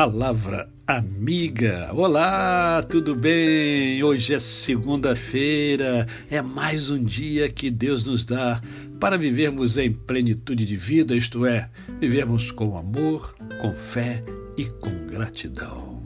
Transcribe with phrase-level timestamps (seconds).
[0.00, 1.90] Palavra Amiga.
[1.92, 4.00] Olá, tudo bem?
[4.00, 8.62] Hoje é segunda-feira, é mais um dia que Deus nos dá
[9.00, 11.68] para vivermos em plenitude de vida, isto é,
[11.98, 14.22] vivermos com amor, com fé
[14.56, 16.00] e com gratidão.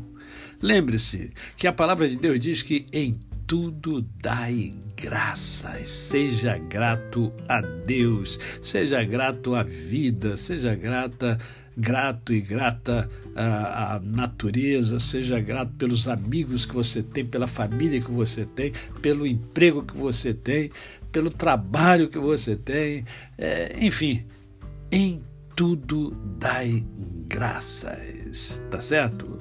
[0.63, 5.91] Lembre-se que a palavra de Deus diz que em tudo dai graças.
[5.91, 11.37] Seja grato a Deus, seja grato à vida, seja grata
[11.77, 18.01] grato e grata à, à, natureza, seja grato pelos amigos que você tem, pela família
[18.01, 20.71] que você tem, pelo emprego que você tem,
[21.11, 23.05] pelo trabalho que você tem,
[23.39, 24.25] é, enfim,
[24.91, 25.23] em
[25.55, 26.85] tudo dai
[27.29, 29.39] graças, tá certo?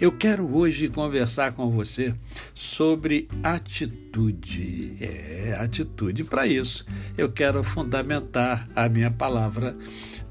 [0.00, 2.14] Eu quero hoje conversar com você
[2.54, 4.94] sobre atitude.
[5.00, 6.22] É, atitude.
[6.22, 9.76] Para isso, eu quero fundamentar a minha palavra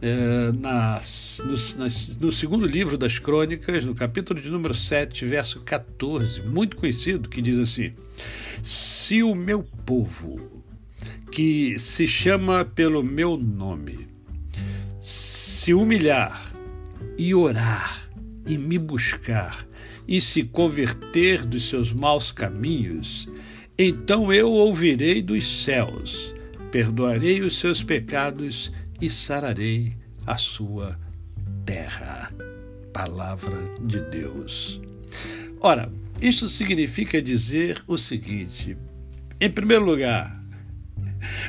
[0.01, 6.43] é, nas, no, no segundo livro das Crônicas, no capítulo de número 7, verso 14,
[6.43, 7.93] muito conhecido, que diz assim:
[8.63, 10.63] Se o meu povo,
[11.29, 14.07] que se chama pelo meu nome,
[15.01, 16.53] se humilhar
[17.17, 18.06] e orar,
[18.47, 19.67] e me buscar
[20.07, 23.29] e se converter dos seus maus caminhos,
[23.77, 26.33] então eu ouvirei dos céus,
[26.71, 29.93] perdoarei os seus pecados e sararei
[30.25, 30.97] a sua
[31.65, 32.33] terra.
[32.93, 34.81] Palavra de Deus.
[35.59, 38.75] Ora, isto significa dizer o seguinte:
[39.39, 40.41] em primeiro lugar,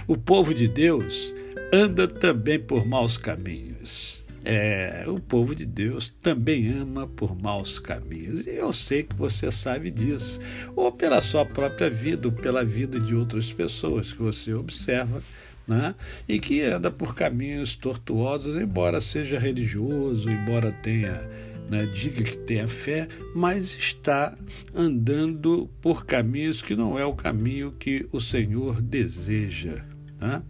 [0.06, 1.34] o povo de Deus
[1.72, 8.46] anda também por maus caminhos é, o povo de Deus também ama por maus caminhos.
[8.46, 10.41] E eu sei que você sabe disso.
[10.74, 15.22] Ou pela sua própria vida, ou pela vida de outras pessoas que você observa.
[15.66, 15.94] Né?
[16.26, 21.28] e que anda por caminhos tortuosos, embora seja religioso, embora tenha
[21.69, 24.34] né, diga que tenha fé, mas está
[24.75, 29.84] andando por caminhos que não é o caminho que o Senhor deseja.
[30.19, 30.42] Né?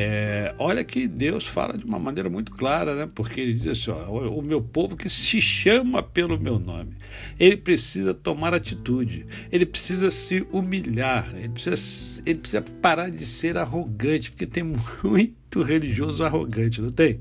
[0.00, 3.08] É, olha que Deus fala de uma maneira muito clara, né?
[3.12, 6.92] porque ele diz assim: ó, o meu povo que se chama pelo meu nome,
[7.36, 13.56] ele precisa tomar atitude, ele precisa se humilhar, ele precisa, ele precisa parar de ser
[13.58, 14.62] arrogante, porque tem
[15.02, 17.20] muito religioso arrogante, não tem?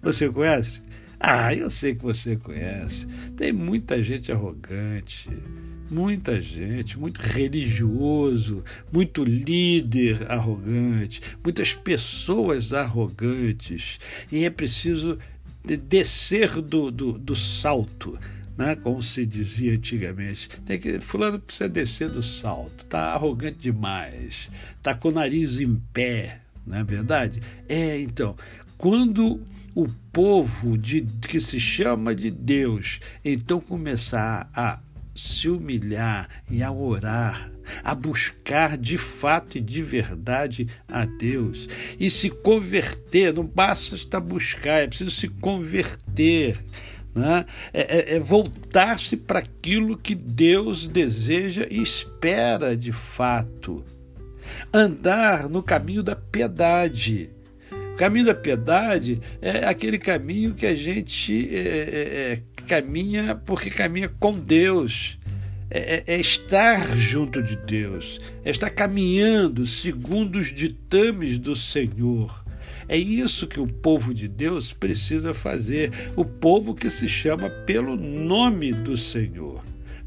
[0.00, 0.82] Você conhece?
[1.20, 3.06] Ah, eu sei que você conhece.
[3.36, 5.28] Tem muita gente arrogante,
[5.90, 13.98] muita gente, muito religioso, muito líder arrogante, muitas pessoas arrogantes.
[14.30, 15.18] E é preciso
[15.62, 18.18] descer do, do, do salto.
[18.56, 20.48] Né, como se dizia antigamente.
[20.64, 25.74] Tem que, fulano precisa descer do salto, está arrogante demais, está com o nariz em
[25.92, 27.42] pé, não é verdade?
[27.68, 28.34] É, então,
[28.78, 29.42] quando
[29.74, 34.78] o povo de, que se chama de Deus então começar a
[35.16, 37.50] se humilhar e a orar,
[37.82, 41.68] a buscar de fato e de verdade a Deus
[41.98, 46.58] e se converter, não basta estar buscar, é preciso se converter.
[47.14, 47.46] Né?
[47.72, 53.82] É, é, é voltar-se para aquilo que Deus deseja e espera de fato.
[54.72, 57.30] Andar no caminho da piedade
[57.96, 63.70] o caminho da piedade é aquele caminho que a gente é, é, é caminha porque
[63.70, 65.18] caminha com Deus.
[65.68, 72.44] É, é, é, estar junto de Deus, é estar caminhando segundo os ditames do Senhor.
[72.88, 77.96] É isso que o povo de Deus precisa fazer, o povo que se chama pelo
[77.96, 79.60] nome do Senhor.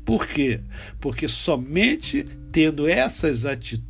[0.05, 0.61] Por quê?
[0.97, 3.45] Porque somente tendo essas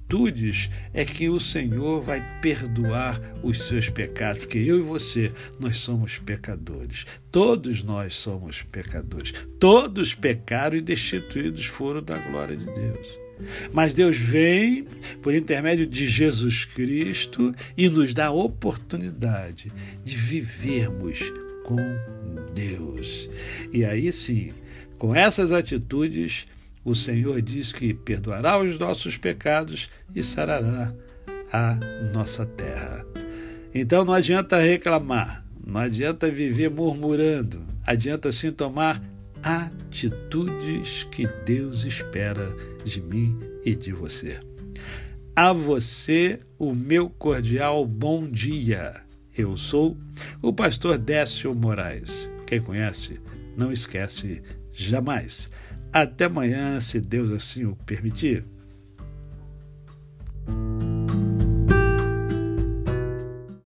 [0.09, 5.77] atitudes é que o Senhor vai perdoar os seus pecados, porque eu e você, nós
[5.77, 7.05] somos pecadores.
[7.31, 9.33] Todos nós somos pecadores.
[9.59, 13.19] Todos pecaram e destituídos foram da glória de Deus.
[13.71, 14.85] Mas Deus vem
[15.21, 19.71] por intermédio de Jesus Cristo e nos dá a oportunidade
[20.03, 21.19] de vivermos
[21.63, 21.77] com
[22.53, 23.29] Deus.
[23.71, 24.51] E aí sim,
[24.97, 26.47] com essas atitudes,
[26.83, 30.93] o Senhor diz que perdoará os nossos pecados e sarará
[31.51, 31.77] a
[32.13, 33.05] nossa terra.
[33.73, 39.01] Então não adianta reclamar, não adianta viver murmurando, adianta sim tomar
[39.43, 42.53] atitudes que Deus espera
[42.83, 44.39] de mim e de você.
[45.35, 49.01] A você, o meu cordial bom dia.
[49.37, 49.95] Eu sou
[50.41, 52.29] o pastor Décio Moraes.
[52.45, 53.21] Quem conhece,
[53.55, 54.41] não esquece
[54.73, 55.49] jamais.
[55.91, 58.45] Até amanhã, se Deus assim o permitir.